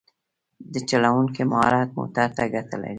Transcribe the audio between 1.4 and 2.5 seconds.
مهارت موټر ته